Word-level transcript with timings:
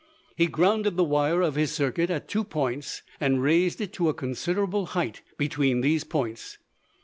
He 0.35 0.47
grounded 0.47 0.97
the 0.97 1.03
wire 1.03 1.41
of 1.43 1.53
his 1.53 1.71
circuit 1.71 2.09
at 2.09 2.27
two 2.27 2.43
points 2.43 3.03
and 3.19 3.39
raised 3.43 3.79
it 3.79 3.93
to 3.93 4.09
a 4.09 4.15
considerable 4.15 4.87
height 4.97 5.21
between 5.37 5.81
these 5.81 6.03
points. 6.03 6.57